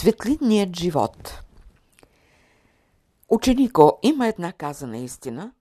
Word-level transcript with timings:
Светлинният 0.00 0.76
живот 0.76 1.42
Ученико, 3.28 3.98
има 4.02 4.28
една 4.28 4.52
казана 4.52 4.98
истина, 4.98 5.52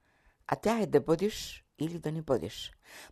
а 0.47 0.55
тя 0.55 0.79
е 0.79 0.85
да 0.85 1.01
бъдеш 1.01 1.65
или 1.79 1.99
да 1.99 2.11
не 2.11 2.21
бъдеш. 2.21 2.71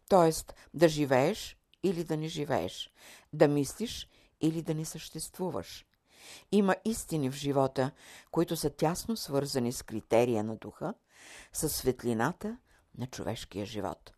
Тоест, 0.09 0.53
да 0.73 0.87
живееш 0.87 1.57
или 1.83 2.03
да 2.03 2.17
не 2.17 2.27
живееш, 2.27 2.91
да 3.33 3.47
мислиш 3.47 4.07
или 4.41 4.61
да 4.61 4.73
не 4.73 4.85
съществуваш. 4.85 5.85
Има 6.51 6.75
истини 6.85 7.29
в 7.29 7.35
живота, 7.35 7.91
които 8.31 8.55
са 8.55 8.69
тясно 8.69 9.17
свързани 9.17 9.71
с 9.71 9.83
критерия 9.83 10.43
на 10.43 10.55
духа, 10.55 10.93
с 11.53 11.69
светлината 11.69 12.57
на 12.97 13.07
човешкия 13.07 13.65
живот. 13.65 14.11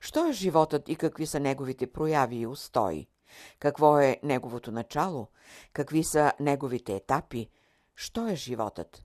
Що 0.00 0.28
е 0.28 0.32
животът 0.32 0.88
и 0.88 0.96
какви 0.96 1.26
са 1.26 1.40
неговите 1.40 1.92
прояви 1.92 2.36
и 2.36 2.46
устои? 2.46 3.08
Какво 3.58 3.98
е 3.98 4.20
неговото 4.22 4.72
начало? 4.72 5.28
Какви 5.72 6.04
са 6.04 6.32
неговите 6.40 6.94
етапи? 6.94 7.48
Що 7.94 8.28
е 8.28 8.34
животът? 8.34 9.04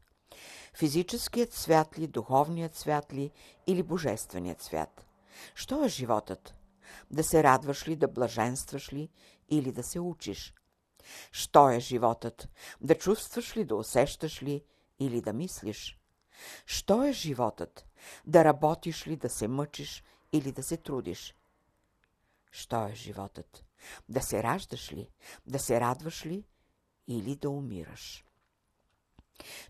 Физическият 0.74 1.54
свят 1.54 2.00
ли, 2.00 2.08
духовният 2.08 2.76
свят 2.76 3.14
ли 3.14 3.32
или 3.68 3.84
божественият 3.84 4.62
свят? 4.62 5.06
Що 5.56 5.86
е 5.86 5.90
животът? 5.90 6.56
Да 7.12 7.24
се 7.24 7.44
радваш 7.44 7.88
ли, 7.88 7.96
да 7.96 8.08
блаженстваш 8.08 8.94
ли 8.94 9.10
или 9.50 9.72
да 9.72 9.84
се 9.84 10.00
учиш? 10.00 10.54
Що 11.32 11.70
е 11.70 11.80
животът? 11.80 12.50
Да 12.82 12.96
чувстваш 12.96 13.58
ли, 13.58 13.66
да 13.66 13.76
усещаш 13.76 14.44
ли 14.44 14.64
или 15.00 15.22
да 15.22 15.34
мислиш? 15.34 16.00
Що 16.66 17.04
е 17.04 17.12
животът? 17.12 17.86
Да 18.26 18.44
работиш 18.44 19.08
ли, 19.08 19.16
да 19.16 19.30
се 19.30 19.48
мъчиш 19.48 20.04
или 20.32 20.52
да 20.52 20.64
се 20.64 20.78
трудиш? 20.78 21.36
Що 22.52 22.88
е 22.88 22.96
животът? 22.96 23.65
Да 24.10 24.22
се 24.22 24.44
раждаш 24.44 24.94
ли, 24.94 25.10
да 25.48 25.60
се 25.60 25.80
радваш 25.80 26.26
ли 26.26 26.46
или 27.08 27.36
да 27.36 27.50
умираш? 27.50 28.26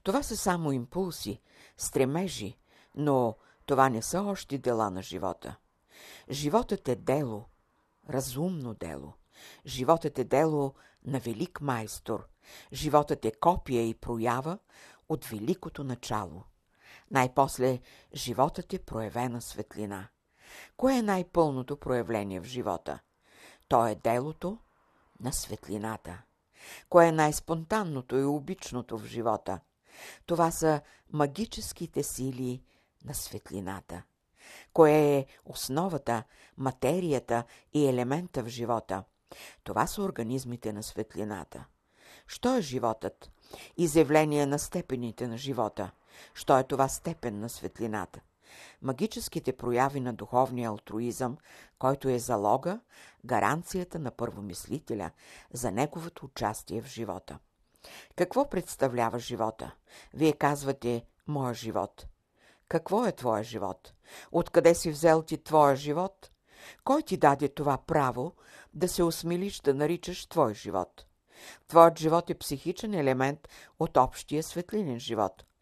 Това 0.04 0.24
са 0.24 0.38
само 0.38 0.72
импулси, 0.72 1.42
стремежи, 1.78 2.58
но 2.96 3.36
това 3.66 3.90
не 3.90 4.02
са 4.02 4.22
още 4.22 4.58
дела 4.58 4.90
на 4.90 5.02
живота. 5.02 5.56
Животът 6.30 6.88
е 6.88 6.96
дело, 6.96 7.46
разумно 8.10 8.74
дело. 8.74 9.14
Животът 9.66 10.20
е 10.20 10.24
дело 10.24 10.74
на 11.06 11.20
велик 11.20 11.62
майстор. 11.62 12.28
Животът 12.74 13.26
е 13.26 13.32
копия 13.32 13.90
и 13.90 13.94
проява 13.94 14.58
от 15.10 15.26
великото 15.26 15.84
начало. 15.84 16.44
Най-после 17.12 17.80
животът 18.14 18.74
е 18.74 18.80
проявена 18.80 19.42
светлина. 19.42 20.08
Кое 20.78 20.98
е 20.98 21.02
най-пълното 21.02 21.78
проявление 21.78 22.40
в 22.40 22.44
живота? 22.44 23.00
То 23.68 23.88
е 23.88 23.96
делото 23.96 24.58
на 25.20 25.34
светлината. 25.34 26.22
Кое 26.90 27.08
е 27.08 27.12
най-спонтанното 27.12 28.18
и 28.18 28.24
обичното 28.24 28.98
в 28.98 29.06
живота? 29.06 29.60
Това 30.26 30.52
са 30.52 30.82
магическите 31.14 32.04
сили 32.04 32.64
на 33.06 33.14
светлината. 33.14 34.04
Кое 34.74 35.18
е 35.18 35.26
основата, 35.46 36.24
материята 36.58 37.44
и 37.74 37.88
елемента 37.88 38.44
в 38.44 38.48
живота? 38.48 39.04
Това 39.64 39.88
са 39.88 40.02
организмите 40.02 40.74
на 40.74 40.84
светлината. 40.84 41.66
Що 42.28 42.58
е 42.58 42.62
животът? 42.62 43.32
Изявление 43.78 44.46
на 44.46 44.60
степените 44.60 45.28
на 45.28 45.38
живота. 45.38 45.92
Що 46.34 46.58
е 46.58 46.64
това 46.64 46.88
степен 46.88 47.40
на 47.40 47.50
светлината? 47.50 48.20
Магическите 48.82 49.58
прояви 49.58 50.00
на 50.00 50.14
духовния 50.14 50.70
алтруизъм, 50.70 51.38
който 51.80 52.10
е 52.10 52.20
залога, 52.20 52.80
гаранцията 53.26 54.00
на 54.00 54.12
първомислителя 54.12 55.12
за 55.54 55.72
неговото 55.72 56.26
участие 56.26 56.82
в 56.82 56.88
живота. 56.88 57.40
Какво 58.16 58.50
представлява 58.50 59.20
живота? 59.20 59.76
Вие 60.14 60.34
казвате 60.34 61.06
«Моя 61.28 61.54
живот». 61.54 62.08
Какво 62.70 63.06
е 63.06 63.12
твоя 63.12 63.44
живот? 63.44 63.94
Откъде 64.32 64.76
си 64.76 64.92
взел 64.92 65.22
ти 65.22 65.44
твоя 65.44 65.76
живот? 65.76 66.32
Кой 66.84 67.02
ти 67.02 67.18
даде 67.18 67.50
това 67.50 67.78
право 67.78 68.34
да 68.74 68.88
се 68.88 69.04
осмелиш 69.04 69.60
да 69.60 69.74
наричаш 69.74 70.26
твой 70.26 70.54
живот? 70.54 71.06
Твоят 71.68 72.00
живот 72.00 72.30
е 72.30 72.38
психичен 72.38 72.94
елемент 72.94 73.50
от 73.80 73.98
общия 73.98 74.44
светлинен 74.44 75.00
живот– 75.00 75.46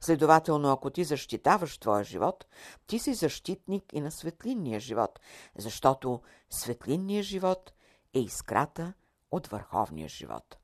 Следователно, 0.00 0.72
ако 0.72 0.90
ти 0.90 1.04
защитаваш 1.04 1.78
твоя 1.78 2.04
живот, 2.04 2.46
ти 2.86 2.98
си 2.98 3.14
защитник 3.14 3.84
и 3.92 4.00
на 4.00 4.10
светлинния 4.10 4.80
живот, 4.80 5.20
защото 5.56 6.20
светлинният 6.50 7.26
живот 7.26 7.72
е 8.14 8.20
искрата 8.20 8.92
от 9.30 9.46
върховния 9.46 10.08
живот. 10.08 10.56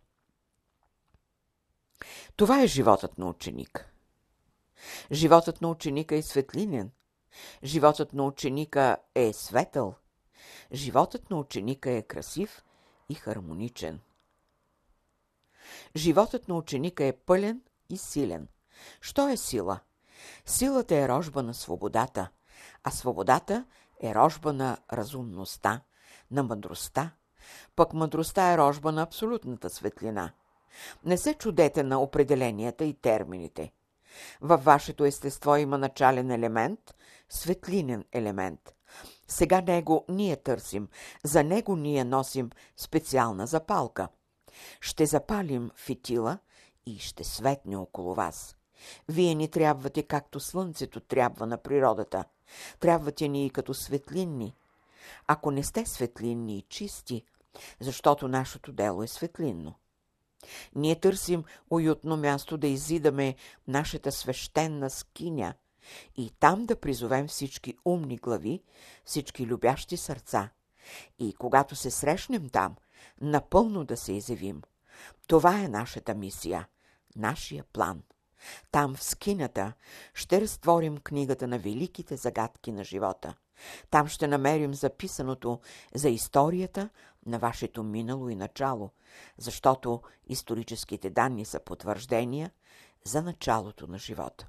Това 2.37 2.63
е 2.63 2.67
животът 2.67 3.19
на 3.19 3.29
ученик. 3.29 3.93
Животът 5.13 5.61
на 5.61 5.69
ученика 5.69 6.17
е 6.17 6.23
светлинен. 6.23 6.91
Животът 7.65 8.13
на 8.13 8.25
ученика 8.25 8.97
е 9.15 9.33
светъл. 9.33 9.95
Животът 10.73 11.31
на 11.31 11.37
ученика 11.39 11.91
е 11.91 12.03
красив 12.03 12.65
и 13.09 13.15
хармоничен. 13.15 14.01
Животът 15.97 16.49
на 16.49 16.55
ученика 16.55 17.05
е 17.05 17.13
пълен 17.13 17.63
и 17.89 17.99
силен– 17.99 18.49
Що 19.01 19.29
е 19.29 19.37
сила? 19.37 19.81
Силата 20.47 20.95
е 20.97 21.09
рожба 21.09 21.43
на 21.43 21.55
свободата, 21.55 22.29
а 22.85 22.91
свободата 22.91 23.65
е 24.03 24.15
рожба 24.15 24.53
на 24.53 24.77
разумността, 24.93 25.81
на 26.31 26.43
мъдростта. 26.43 27.11
Пък 27.77 27.93
мъдростта 27.93 28.53
е 28.53 28.59
рожба 28.59 28.93
на 28.93 29.03
абсолютната 29.03 29.71
светлина. 29.71 30.33
Не 31.05 31.19
се 31.19 31.35
чудете 31.35 31.83
на 31.83 32.01
определенията 32.01 32.85
и 32.85 32.95
термините. 32.95 33.73
Във 34.41 34.65
вашето 34.65 35.05
естество 35.05 35.57
има 35.57 35.79
начален 35.79 36.31
елемент, 36.31 36.95
светлинен 37.29 38.05
елемент. 38.13 38.75
Сега 39.29 39.61
него 39.61 40.05
ние 40.09 40.37
търсим, 40.37 40.89
за 41.25 41.45
него 41.45 41.77
ние 41.77 42.05
носим 42.05 42.51
специална 42.77 43.47
запалка. 43.47 44.09
Ще 44.81 45.07
запалим 45.07 45.71
фитила 45.77 46.39
и 46.87 46.99
ще 46.99 47.25
светне 47.25 47.77
около 47.77 48.15
вас. 48.15 48.57
Вие 49.09 49.35
ни 49.35 49.49
трябвате 49.49 50.03
както 50.03 50.41
слънцето 50.41 51.01
трябва 51.01 51.47
на 51.47 51.57
природата. 51.57 52.25
Трябвате 52.81 53.29
ни 53.29 53.47
и 53.47 53.51
като 53.51 53.75
светлинни. 53.75 54.55
Ако 55.27 55.51
не 55.51 55.63
сте 55.63 55.87
светлинни 55.87 56.59
и 56.59 56.63
чисти, 56.63 57.25
защото 57.81 58.29
нашето 58.29 58.73
дело 58.73 59.03
е 59.03 59.09
светлинно. 59.09 59.75
Ние 60.75 61.01
търсим 61.01 61.45
уютно 61.71 62.17
място 62.17 62.57
да 62.57 62.67
изидаме 62.67 63.35
нашата 63.69 64.13
свещена 64.13 64.91
скиня 64.91 65.55
и 66.17 66.31
там 66.31 66.67
да 66.67 66.81
призовем 66.81 67.29
всички 67.29 67.75
умни 67.85 68.17
глави, 68.17 68.63
всички 69.05 69.47
любящи 69.47 69.97
сърца. 69.97 70.51
И 71.19 71.35
когато 71.35 71.77
се 71.77 71.91
срещнем 71.91 72.49
там, 72.49 72.77
напълно 73.21 73.85
да 73.85 73.97
се 73.97 74.13
изявим. 74.13 74.63
Това 75.29 75.61
е 75.61 75.69
нашата 75.69 76.15
мисия, 76.15 76.69
нашия 77.17 77.65
план– 77.65 78.03
там 78.71 78.95
в 78.95 79.03
скинята 79.03 79.73
ще 80.15 80.41
разтворим 80.41 80.99
книгата 80.99 81.47
на 81.47 81.59
великите 81.59 82.17
загадки 82.17 82.73
на 82.73 82.85
живота. 82.85 83.35
Там 83.91 84.09
ще 84.09 84.29
намерим 84.29 84.75
записаното 84.75 85.61
за 85.95 86.09
историята 86.09 86.89
на 87.27 87.39
вашето 87.39 87.83
минало 87.83 88.29
и 88.29 88.35
начало, 88.35 88.91
защото 89.39 90.03
историческите 90.29 91.11
данни 91.11 91.45
са 91.45 91.61
потвърждения 91.61 92.51
за 93.05 93.23
началото 93.23 93.87
на 93.87 93.99
живота. 93.99 94.49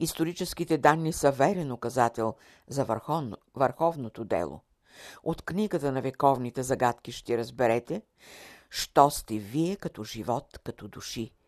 Историческите 0.00 0.78
данни 0.78 1.12
са 1.12 1.32
верен 1.32 1.72
указател 1.72 2.34
за 2.68 2.84
върховно, 2.84 3.36
върховното 3.54 4.24
дело. 4.24 4.60
От 5.22 5.42
книгата 5.42 5.92
на 5.92 6.02
вековните 6.02 6.62
загадки 6.62 7.12
ще 7.12 7.38
разберете, 7.38 8.02
що 8.70 9.10
сте 9.10 9.38
вие 9.38 9.76
като 9.76 10.04
живот, 10.04 10.58
като 10.64 10.88
души– 10.88 11.32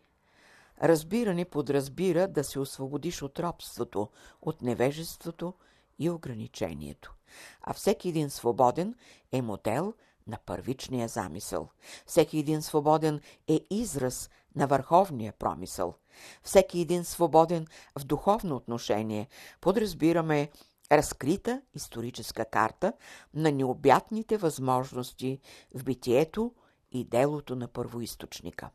Разбиране 0.82 1.44
подразбира 1.44 2.28
да 2.28 2.44
се 2.44 2.60
освободиш 2.60 3.22
от 3.22 3.38
робството, 3.38 4.08
от 4.42 4.62
невежеството 4.62 5.54
и 5.98 6.10
ограничението. 6.10 7.14
А 7.60 7.72
всеки 7.72 8.08
един 8.08 8.30
свободен 8.30 8.94
е 9.32 9.42
модел 9.42 9.94
на 10.26 10.38
първичния 10.46 11.08
замисъл. 11.08 11.68
Всеки 12.06 12.38
един 12.38 12.62
свободен 12.62 13.20
е 13.48 13.60
израз 13.70 14.30
на 14.56 14.66
върховния 14.66 15.32
промисъл. 15.32 15.94
Всеки 16.42 16.80
един 16.80 17.04
свободен 17.04 17.66
в 17.98 18.04
духовно 18.04 18.56
отношение 18.56 19.28
подразбираме 19.60 20.50
разкрита 20.92 21.62
историческа 21.74 22.44
карта 22.44 22.92
на 23.34 23.52
необятните 23.52 24.36
възможности 24.36 25.40
в 25.74 25.84
битието 25.84 26.54
и 26.92 27.04
делото 27.04 27.56
на 27.56 27.68
първоисточника. 27.68 28.70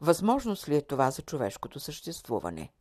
Възможност 0.00 0.68
ли 0.68 0.76
е 0.76 0.82
това 0.82 1.10
за 1.10 1.22
човешкото 1.22 1.80
съществуване? 1.80 2.72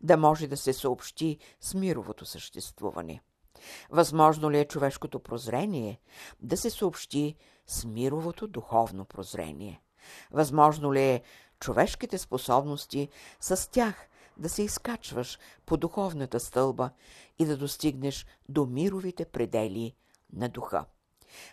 Да 0.00 0.16
може 0.16 0.46
да 0.46 0.56
се 0.56 0.72
съобщи 0.72 1.38
с 1.60 1.74
мировото 1.74 2.24
съществуване. 2.24 3.20
Възможно 3.90 4.50
ли 4.50 4.58
е 4.58 4.64
човешкото 4.64 5.20
прозрение 5.20 6.00
да 6.40 6.56
се 6.56 6.70
съобщи 6.70 7.36
с 7.66 7.84
мировото 7.84 8.46
духовно 8.46 9.04
прозрение? 9.04 9.82
Възможно 10.30 10.94
ли 10.94 11.02
е 11.02 11.22
човешките 11.60 12.18
способности 12.18 13.08
с 13.40 13.70
тях 13.70 14.08
да 14.36 14.48
се 14.48 14.62
изкачваш 14.62 15.38
по 15.66 15.76
духовната 15.76 16.40
стълба 16.40 16.90
и 17.38 17.44
да 17.44 17.56
достигнеш 17.56 18.26
до 18.48 18.66
мировите 18.66 19.24
предели 19.24 19.94
на 20.32 20.48
духа? 20.48 20.84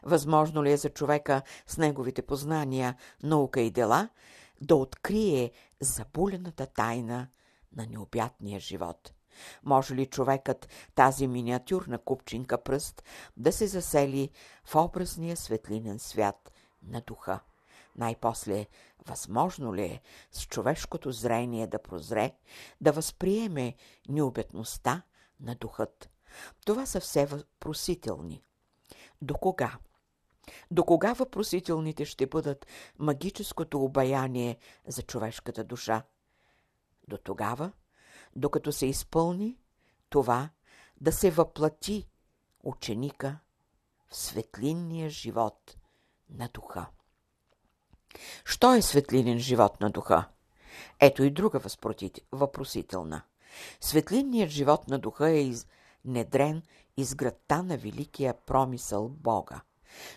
Възможно 0.03 0.63
ли 0.63 0.71
е 0.71 0.77
за 0.77 0.89
човека 0.89 1.41
с 1.67 1.77
неговите 1.77 2.21
познания, 2.21 2.95
наука 3.23 3.61
и 3.61 3.71
дела 3.71 4.09
да 4.61 4.75
открие 4.75 5.51
забулената 5.79 6.65
тайна 6.65 7.27
на 7.75 7.85
необятния 7.85 8.59
живот? 8.59 9.13
Може 9.63 9.95
ли 9.95 10.05
човекът 10.05 10.69
тази 10.95 11.27
миниатюрна 11.27 11.97
купчинка 11.97 12.63
пръст 12.63 13.03
да 13.37 13.51
се 13.51 13.67
засели 13.67 14.29
в 14.65 14.75
образния 14.75 15.37
светлинен 15.37 15.99
свят 15.99 16.51
на 16.83 17.01
духа? 17.01 17.39
Най-после, 17.95 18.65
възможно 19.07 19.75
ли 19.75 19.83
е 19.83 20.01
с 20.31 20.47
човешкото 20.47 21.11
зрение 21.11 21.67
да 21.67 21.79
прозре, 21.79 22.31
да 22.81 22.91
възприеме 22.91 23.75
необетността 24.09 25.01
на 25.39 25.55
духът? 25.55 26.09
Това 26.65 26.85
са 26.85 26.99
все 26.99 27.25
въпросителни. 27.25 28.43
До 29.21 29.33
кога? 29.33 29.77
До 30.71 30.83
кога 30.83 31.13
въпросителните 31.13 32.05
ще 32.05 32.27
бъдат 32.27 32.67
магическото 32.99 33.83
обаяние 33.83 34.57
за 34.87 35.01
човешката 35.01 35.63
душа? 35.63 36.03
До 37.07 37.17
тогава, 37.17 37.71
докато 38.35 38.71
се 38.71 38.85
изпълни 38.85 39.57
това 40.09 40.49
да 41.01 41.11
се 41.11 41.31
въплати 41.31 42.07
ученика 42.63 43.39
в 44.07 44.15
светлинния 44.15 45.09
живот 45.09 45.77
на 46.29 46.49
духа. 46.53 46.85
Що 48.45 48.75
е 48.75 48.81
светлинен 48.81 49.39
живот 49.39 49.81
на 49.81 49.89
духа? 49.89 50.29
Ето 50.99 51.23
и 51.23 51.31
друга 51.31 51.61
въпросителна. 52.31 53.21
Светлинният 53.81 54.49
живот 54.49 54.87
на 54.87 54.99
духа 54.99 55.29
е 55.29 55.53
недрен 56.05 56.61
из 56.97 57.15
градта 57.15 57.63
на 57.63 57.77
великия 57.77 58.33
промисъл 58.45 59.09
Бога. 59.09 59.61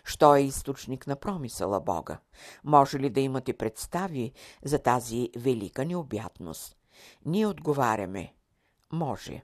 Що 0.04 0.36
е 0.36 0.40
източник 0.40 1.06
на 1.06 1.16
промисъла 1.16 1.80
Бога? 1.80 2.18
Може 2.64 2.98
ли 2.98 3.10
да 3.10 3.20
имате 3.20 3.52
представи 3.52 4.32
за 4.64 4.78
тази 4.78 5.30
велика 5.36 5.84
необятност? 5.84 6.76
Ние 7.24 7.46
отговаряме– 7.46 8.34
може. 8.92 9.42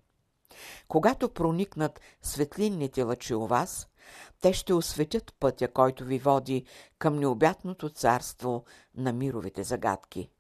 Когато 0.89 1.29
проникнат 1.29 2.01
светлинните 2.23 3.03
лъчи 3.03 3.35
у 3.35 3.47
вас, 3.47 3.89
те 4.41 4.53
ще 4.53 4.75
осветят 4.75 5.35
пътя, 5.41 5.69
който 5.69 6.05
ви 6.05 6.19
води 6.19 6.65
към 6.99 7.17
необятното 7.17 7.91
царство 7.91 8.65
на 8.95 9.13
мировите 9.13 9.63
загадки. 9.63 10.31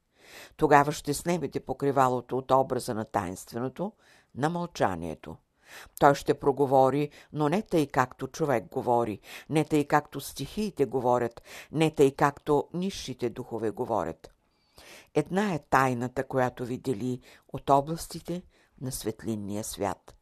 Тогава 0.57 0.93
ще 0.93 1.15
снемете 1.15 1.61
покривалото 1.61 2.39
от 2.39 2.51
образа 2.51 2.95
на 2.95 3.05
тайнственото, 3.05 3.93
на 4.35 4.49
мълчанието. 4.49 5.37
Той 6.01 6.15
ще 6.15 6.35
проговори, 6.35 7.11
но 7.33 7.49
не 7.49 7.63
тъй 7.63 7.87
както 7.87 8.27
човек 8.29 8.65
говори, 8.65 9.21
не 9.51 9.65
тъй 9.65 9.85
както 9.85 10.21
стихиите 10.21 10.85
говорят, 10.85 11.43
не 11.73 11.91
тъй 11.91 12.11
както 12.11 12.69
низшите 12.75 13.31
духове 13.31 13.71
говорят. 13.71 14.31
Една 15.15 15.55
е 15.55 15.59
тайната, 15.59 16.25
която 16.25 16.65
ви 16.65 16.79
дели 16.79 17.21
от 17.53 17.71
областите 17.71 18.43
на 18.81 18.93
светлинния 18.93 19.65
свят. 19.65 20.15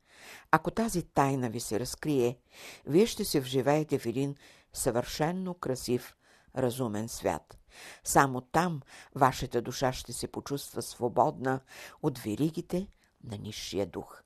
Ако 0.50 0.70
тази 0.70 1.02
тайна 1.02 1.50
ви 1.50 1.60
се 1.60 1.80
разкрие, 1.80 2.38
вие 2.86 3.06
ще 3.06 3.24
се 3.24 3.40
вживеете 3.40 3.98
в 3.98 4.06
един 4.06 4.36
съвършенно 4.72 5.54
красив, 5.54 6.16
разумен 6.56 7.08
свят. 7.08 7.58
Само 8.04 8.40
там 8.40 8.80
вашата 9.14 9.62
душа 9.62 9.92
ще 9.92 10.12
се 10.12 10.28
почувства 10.28 10.82
свободна 10.82 11.60
от 12.02 12.18
веригите 12.18 12.86
на 13.24 13.38
низшия 13.38 13.86
дух. 13.86 14.22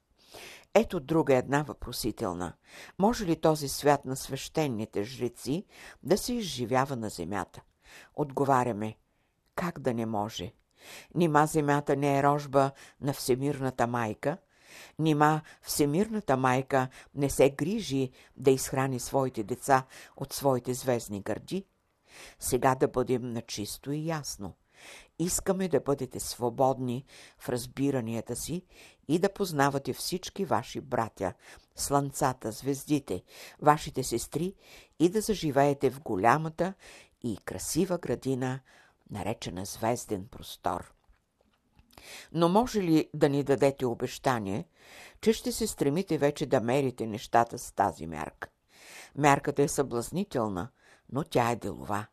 Ето 0.78 1.00
друга 1.00 1.36
една 1.36 1.62
въпросителна. 1.62 2.52
Може 2.98 3.26
ли 3.26 3.40
този 3.40 3.68
свят 3.68 4.04
на 4.04 4.16
свещените 4.16 5.04
жреци 5.04 5.64
да 6.02 6.18
се 6.18 6.34
изживява 6.34 6.96
на 6.96 7.08
земята? 7.08 7.62
Отговаряме, 8.14 8.96
как 9.54 9.78
да 9.78 9.94
не 9.94 10.06
може? 10.06 10.52
Нима 11.14 11.46
земята 11.46 11.96
не 11.96 12.18
е 12.18 12.22
рожба 12.22 12.70
на 13.00 13.12
Всемирната 13.12 13.86
майка? 13.86 14.38
Нима 14.98 15.40
Всемирната 15.62 16.36
майка 16.36 16.88
не 17.14 17.30
се 17.30 17.50
грижи 17.50 18.10
да 18.36 18.50
изхрани 18.50 19.00
своите 19.00 19.42
деца 19.42 19.84
от 20.16 20.32
своите 20.32 20.74
звездни 20.74 21.20
гърди? 21.20 21.64
Сега 22.40 22.74
да 22.74 22.88
бъдем 22.88 23.32
начисто 23.32 23.92
и 23.92 24.06
ясно. 24.06 24.54
Искаме 25.18 25.68
да 25.68 25.80
бъдете 25.80 26.20
свободни 26.20 27.04
в 27.38 27.48
разбиранията 27.48 28.36
си 28.36 28.62
и 29.08 29.18
да 29.18 29.32
познавате 29.32 29.92
всички 29.92 30.44
ваши 30.44 30.80
братя, 30.80 31.32
слънцата, 31.76 32.52
звездите, 32.52 33.22
вашите 33.62 34.02
сестри 34.02 34.54
и 34.98 35.08
да 35.08 35.20
заживеете 35.20 35.90
в 35.90 36.00
голямата 36.00 36.74
и 37.22 37.38
красива 37.44 37.98
градина, 37.98 38.60
наречена 39.10 39.64
звезден 39.64 40.26
простор. 40.30 40.92
Но 42.32 42.48
може 42.48 42.82
ли 42.82 43.10
да 43.14 43.28
ни 43.28 43.44
дадете 43.44 43.86
обещание, 43.86 44.68
че 45.20 45.32
ще 45.32 45.52
се 45.52 45.66
стремите 45.66 46.18
вече 46.18 46.46
да 46.46 46.60
мерите 46.60 47.06
нещата 47.06 47.58
с 47.58 47.72
тази 47.72 48.06
мярка? 48.06 48.48
Мярката 49.16 49.62
е 49.62 49.68
съблазнителна, 49.68 50.68
но 51.12 51.24
тя 51.24 51.50
е 51.50 51.56
делова. 51.56 52.06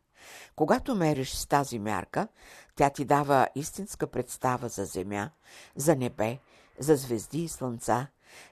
Когато 0.56 0.94
мериш 0.94 1.30
с 1.30 1.46
тази 1.46 1.78
мярка, 1.78 2.28
тя 2.76 2.90
ти 2.90 3.04
дава 3.04 3.48
истинска 3.54 4.06
представа 4.06 4.68
за 4.68 4.84
земя, 4.84 5.30
за 5.76 5.96
небе, 5.96 6.38
за 6.78 6.96
звезди 6.96 7.42
и 7.42 7.48
слънца, 7.48 8.06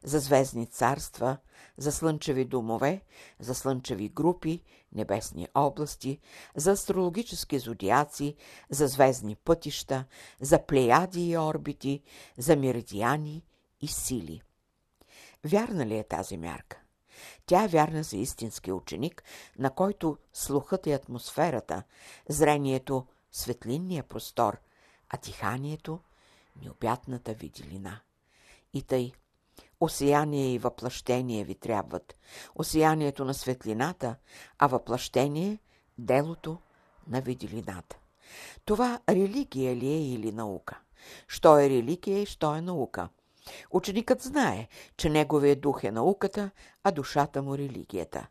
за 0.05 0.19
звездни 0.19 0.67
царства, 0.67 1.37
за 1.77 1.93
слънчеви 1.93 2.45
домове, 2.45 3.03
за 3.41 3.55
слънчеви 3.55 4.09
групи, 4.09 4.63
небесни 4.93 5.49
области, 5.55 6.21
за 6.57 6.71
астрологически 6.71 7.59
зодиаци, 7.59 8.37
за 8.71 8.87
звездни 8.87 9.37
пътища, 9.37 10.05
за 10.41 10.67
плеяди 10.67 11.31
и 11.31 11.39
орбити, 11.39 12.03
за 12.39 12.57
меридиани 12.57 13.45
и 13.81 13.89
сили. 13.89 14.43
Вярна 15.45 15.87
ли 15.87 15.99
е 15.99 16.05
тази 16.05 16.37
мярка? 16.37 16.79
Тя 17.47 17.65
е 17.65 17.69
вярна 17.69 18.03
за 18.03 18.17
истински 18.17 18.73
ученик, 18.73 19.25
на 19.59 19.71
който 19.71 20.19
слухът 20.33 20.87
е 20.87 20.93
атмосферата, 20.93 21.83
зрението– 22.29 23.07
светлинния 23.33 24.03
простор, 24.03 24.59
а 25.09 25.17
диханието– 25.17 26.01
необятната 26.63 27.35
виделина. 27.35 28.01
И 28.75 28.83
тъй, 28.83 29.13
осеяние 29.81 30.53
и 30.53 30.59
въплъщение 30.59 31.45
ви 31.45 31.55
трябват. 31.55 32.17
Осеянието 32.55 33.25
на 33.25 33.35
светлината, 33.35 34.17
а 34.59 34.67
въплъщение– 34.67 35.59
делото 35.99 36.59
на 37.09 37.21
виделината. 37.21 37.97
Това 38.65 39.01
религия 39.09 39.77
ли 39.77 39.87
е 39.87 40.13
или 40.13 40.33
наука? 40.33 40.81
Що 41.29 41.59
е 41.59 41.69
религия 41.69 42.23
и 42.23 42.27
що 42.27 42.55
е 42.55 42.61
наука? 42.61 43.09
Ученикът 43.71 44.23
знае, 44.23 44.69
че 44.97 45.11
неговият 45.11 45.61
дух 45.61 45.85
е 45.85 45.91
науката, 45.91 46.51
а 46.85 46.91
душата 46.91 47.43
му– 47.43 47.57
религията. 47.59 48.27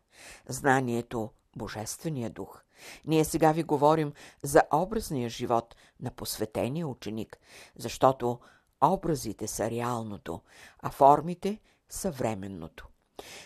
Знанието– 0.48 1.30
Божествения 1.56 2.30
дух. 2.30 2.62
Ние 3.04 3.24
сега 3.24 3.52
ви 3.52 3.62
говорим 3.62 4.12
за 4.42 4.62
образния 4.72 5.28
живот 5.28 5.76
на 6.00 6.10
посветения 6.10 6.88
ученик, 6.88 7.38
защото 7.76 8.38
образите 8.82 9.46
са 9.46 9.70
реалното, 9.70 10.40
а 10.78 10.90
формите 10.90 11.58
са 11.88 12.10
временното. 12.10 12.88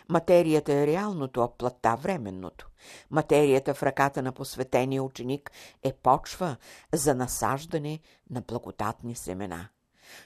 Материята 0.08 0.72
е 0.72 0.86
реалното, 0.86 1.42
а 1.42 1.56
плътта 1.56 1.94
временното. 1.94 2.68
Материята 3.10 3.74
в 3.74 3.82
ръката 3.82 4.22
на 4.22 4.32
посветения 4.32 5.02
ученик 5.02 5.50
е 5.82 5.92
почва 5.92 6.56
за 6.92 7.14
насаждане 7.14 8.00
на 8.30 8.40
благодатни 8.40 9.14
семена. 9.14 9.68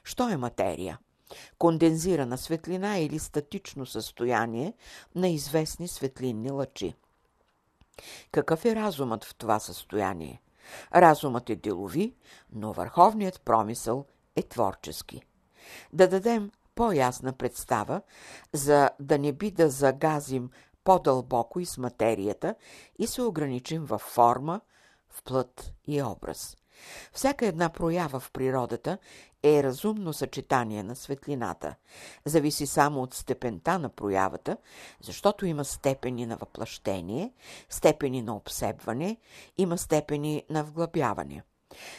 Що 0.04 0.28
е 0.28 0.36
материя? 0.36 0.98
Кондензирана 1.58 2.38
светлина 2.38 2.98
или 2.98 3.18
статично 3.18 3.86
състояние 3.86 4.74
на 5.14 5.28
известни 5.28 5.88
светлинни 5.88 6.50
лъчи. 6.50 6.94
Какъв 8.32 8.64
е 8.64 8.76
разумът 8.76 9.24
в 9.24 9.34
това 9.34 9.58
състояние? 9.58 10.42
Разумът 10.94 11.50
е 11.50 11.56
делови, 11.56 12.14
но 12.52 12.72
върховният 12.72 13.40
промисъл 13.40 14.06
е 14.37 14.42
творчески. 14.42 15.22
Да 15.92 16.08
дадем 16.08 16.50
по-ясна 16.75 17.32
представа, 17.32 18.02
за 18.52 18.90
да 19.00 19.18
не 19.18 19.32
би 19.32 19.50
да 19.50 19.70
загазим 19.70 20.50
по-дълбоко 20.84 21.60
и 21.60 21.66
с 21.66 21.78
материята 21.78 22.54
и 22.99 23.06
се 23.06 23.22
ограничим 23.22 23.84
във 23.84 24.00
форма, 24.00 24.60
в 25.10 25.22
плът 25.22 25.72
и 25.87 26.02
образ. 26.02 26.56
Всяка 27.12 27.46
една 27.46 27.68
проява 27.68 28.20
в 28.20 28.30
природата 28.30 28.99
е 29.42 29.62
разумно 29.62 30.12
съчетание 30.12 30.82
на 30.82 30.96
светлината. 30.96 31.75
Зависи 32.25 32.66
само 32.66 33.02
от 33.02 33.14
степента 33.14 33.78
на 33.78 33.88
проявата, 33.88 34.56
защото 35.02 35.46
има 35.46 35.64
степени 35.64 36.26
на 36.26 36.37
въплъщение, 36.37 37.32
степени 37.68 38.22
на 38.22 38.37
обсебване, 38.37 39.16
има 39.58 39.78
степени 39.78 40.44
на 40.50 40.64
вглъбяване. 40.64 41.42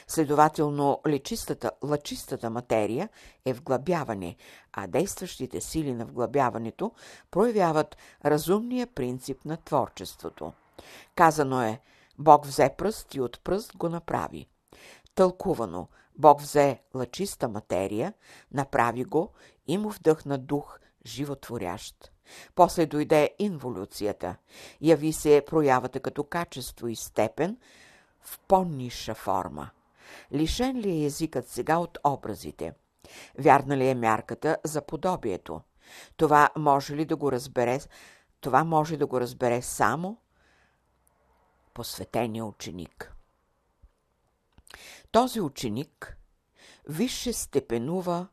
Следователно, 0.07 1.01
лечистата, 1.07 1.71
лъчистата 1.83 2.49
материя 2.49 3.09
е 3.45 3.53
вглъбяване, 3.53 4.35
а 4.73 4.87
действащите 4.87 5.61
сили 5.61 5.93
на 5.93 6.05
вглъбяването 6.05 6.91
проявяват 7.31 7.97
разумния 8.25 8.87
принцип 8.87 9.45
на 9.45 9.57
творчеството. 9.57 10.53
Казано 11.15 11.61
е, 11.61 11.79
Бог 12.19 12.45
взе 12.45 12.69
пръст 12.77 13.15
и 13.15 13.21
от 13.21 13.43
пръст 13.43 13.77
го 13.77 13.89
направи. 13.89 14.47
Тълкувано, 15.15 15.87
Бог 16.17 16.41
взе 16.41 16.79
лъчиста 16.95 17.47
материя, 17.47 18.13
направи 18.51 19.03
го 19.03 19.29
и 19.67 19.77
му 19.77 19.89
вдъхна 19.89 20.37
дух 20.37 20.79
животворящ. 21.05 22.11
После 22.55 22.85
дойде 22.85 23.35
инволюцията. 23.39 24.35
Яви 24.81 25.13
се 25.13 25.43
проявата 25.45 25.99
като 25.99 26.23
качество 26.23 26.87
и 26.87 26.95
степен 26.95 27.57
в 28.21 28.39
по-ниша 28.39 29.15
форма. 29.15 29.69
Лишен 30.33 30.77
ли 30.77 30.89
е 30.89 31.05
езикът 31.05 31.47
сега 31.47 31.77
от 31.77 31.97
образите? 32.03 32.73
Вярна 33.39 33.77
ли 33.77 33.87
е 33.87 33.95
мярката 33.95 34.57
за 34.63 34.81
подобието? 34.81 35.61
Това 36.17 36.49
може 36.57 36.95
ли 36.95 37.05
да 37.05 37.15
го 37.15 37.31
разбере? 37.31 37.79
Това 38.41 38.63
може 38.63 38.97
да 38.97 39.05
го 39.05 39.21
разбере 39.21 39.61
само 39.61 40.17
посветения 41.73 42.45
ученик. 42.45 43.15
Този 45.11 45.41
ученик 45.41 46.17
висше 46.89 47.33
степенува 47.33 48.27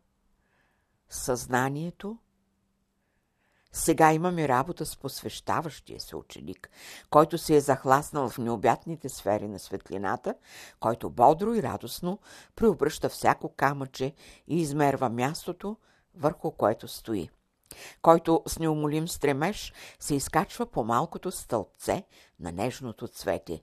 съзнанието. 1.09 2.19
Сега 3.79 4.13
имаме 4.13 4.49
работа 4.49 4.87
с 4.87 4.97
посвещаващия 4.97 6.01
се 6.01 6.17
ученик, 6.17 6.71
който 7.11 7.39
се 7.39 7.57
е 7.57 7.61
захласнал 7.61 8.29
в 8.29 8.39
необятните 8.39 9.09
сфери 9.09 9.49
на 9.49 9.59
светлината, 9.59 10.35
който 10.81 11.11
бодро 11.11 11.55
и 11.55 11.63
радостно 11.63 12.19
преобръща 12.57 13.09
всяко 13.09 13.49
камъче 13.49 14.15
и 14.49 14.61
измерва 14.61 15.09
мястото, 15.09 15.77
върху 16.15 16.51
което 16.51 16.89
стои 16.89 17.31
който 18.03 18.43
с 18.47 18.59
неумолим 18.59 19.09
стремеж 19.09 19.73
се 20.01 20.15
изкачва 20.15 20.67
по 20.67 20.85
малкото 20.85 21.31
стълбце 21.31 22.05
на 22.41 22.53
нежното 22.53 23.09
цвете. 23.09 23.63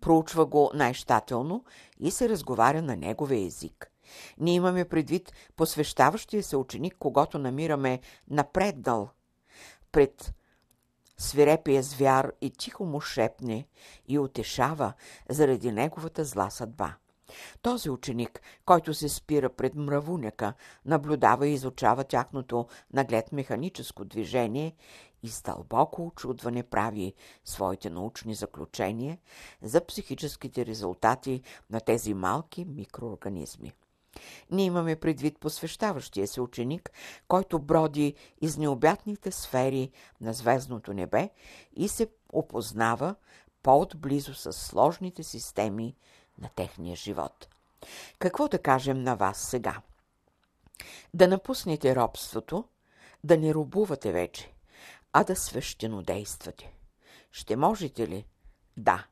Проучва 0.00 0.46
го 0.46 0.70
най-щателно 0.74 1.64
и 2.00 2.10
се 2.10 2.28
разговаря 2.28 2.82
на 2.82 2.96
неговия 2.96 3.46
език. 3.46 3.91
Ние 4.38 4.54
имаме 4.54 4.84
предвид 4.84 5.32
посвещаващия 5.56 6.42
се 6.42 6.56
ученик, 6.56 6.96
когато 6.98 7.38
намираме 7.38 8.00
напреднал 8.30 9.10
пред 9.92 10.34
свирепия 11.18 11.82
звяр 11.82 12.32
и 12.40 12.50
тихо 12.50 12.84
му 12.84 13.00
шепне 13.00 13.66
и 14.08 14.18
утешава 14.18 14.92
заради 15.28 15.72
неговата 15.72 16.24
зла 16.24 16.50
съдба. 16.50 16.94
Този 17.62 17.90
ученик, 17.90 18.40
който 18.64 18.94
се 18.94 19.08
спира 19.08 19.50
пред 19.50 19.74
мравуняка, 19.74 20.54
наблюдава 20.84 21.48
и 21.48 21.52
изучава 21.52 22.04
тяхното 22.04 22.66
наглед 22.92 23.32
механическо 23.32 24.04
движение 24.04 24.74
и 25.22 25.28
с 25.28 25.42
дълбоко 25.42 26.06
очудване 26.06 26.62
прави 26.62 27.14
своите 27.44 27.90
научни 27.90 28.34
заключения 28.34 29.18
за 29.62 29.86
психическите 29.86 30.66
резултати 30.66 31.42
на 31.70 31.80
тези 31.80 32.14
малки 32.14 32.64
микроорганизми. 32.64 33.72
Ние 34.50 34.64
имаме 34.64 34.96
предвид 34.96 35.38
посвещаващия 35.38 36.28
се 36.28 36.40
ученик, 36.40 36.90
който 37.28 37.58
броди 37.58 38.14
из 38.40 38.56
необятните 38.56 39.32
сфери 39.32 39.90
на 40.20 40.32
звездното 40.32 40.92
небе 40.92 41.30
и 41.76 41.88
се 41.88 42.08
опознава 42.32 43.14
по-отблизо 43.62 44.34
с 44.34 44.52
сложните 44.52 45.22
системи 45.22 45.96
на 46.38 46.48
техния 46.48 46.96
живот. 46.96 47.48
Какво 48.18 48.48
да 48.48 48.58
кажем 48.58 49.02
на 49.02 49.14
вас 49.16 49.38
сега? 49.50 49.80
Да 51.14 51.28
напуснете 51.28 51.96
робството, 51.96 52.64
да 53.24 53.36
не 53.36 53.54
робувате 53.54 54.12
вече, 54.12 54.52
а 55.12 55.24
да 55.24 55.36
свещенодействате. 55.36 56.72
Ще 57.32 57.56
можете 57.56 58.08
ли? 58.08 58.26
Да. 58.76 59.06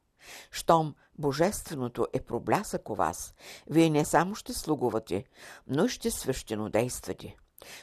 Щом 0.50 0.94
Божественото 1.20 2.06
е 2.12 2.20
проблясък 2.20 2.90
у 2.90 2.94
вас, 2.94 3.34
вие 3.70 3.90
не 3.90 4.04
само 4.04 4.34
ще 4.34 4.52
слугувате, 4.52 5.24
но 5.66 5.84
и 5.84 5.88
ще 5.88 6.10
свещенодействате. 6.10 7.36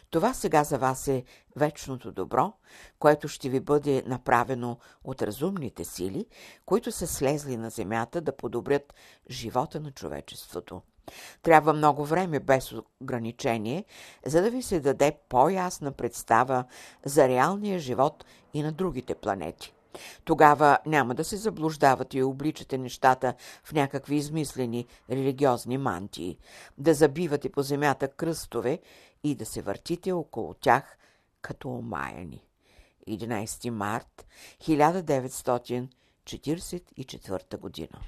Това 0.10 0.34
сега 0.34 0.64
за 0.64 0.78
вас 0.78 1.08
е 1.08 1.24
вечното 1.56 2.12
добро, 2.12 2.54
което 3.00 3.28
ще 3.28 3.50
ви 3.50 3.60
бъде 3.60 4.04
направено 4.06 4.78
от 5.04 5.22
разумните 5.22 5.86
сили, 5.86 6.26
които 6.66 6.92
са 6.92 7.08
слезли 7.08 7.58
на 7.58 7.70
земята 7.70 8.22
да 8.22 8.38
подобрят 8.38 8.94
живота 9.30 9.80
на 9.80 9.92
човечеството. 9.92 10.82
Трябва 11.42 11.74
много 11.74 12.06
време 12.06 12.40
без 12.40 12.74
ограничение, 13.02 13.86
за 14.26 14.42
да 14.42 14.50
ви 14.50 14.62
се 14.62 14.80
даде 14.80 15.18
по-ясна 15.30 15.92
представа 15.92 16.66
за 17.06 17.28
реалния 17.28 17.80
живот 17.80 18.26
и 18.54 18.64
на 18.64 18.72
другите 18.72 19.16
планети. 19.16 19.77
Тогава 20.24 20.78
няма 20.86 21.16
да 21.16 21.24
се 21.24 21.38
заблуждавате 21.38 22.18
и 22.18 22.24
обличате 22.24 22.78
нещата 22.78 23.34
в 23.64 23.74
някакви 23.74 24.16
измислени 24.16 24.86
религиозни 25.10 25.78
мантии, 25.78 26.38
да 26.78 26.94
забивате 26.94 27.52
по 27.52 27.62
земята 27.62 28.08
кръстове 28.08 28.80
и 29.24 29.36
да 29.36 29.46
се 29.46 29.62
въртите 29.62 30.12
около 30.12 30.54
тях 30.54 30.98
като 31.42 31.70
омаяни. 31.70 32.44
11 33.08 33.70
март 33.70 34.28
1944 34.62 37.58
година 37.58 38.02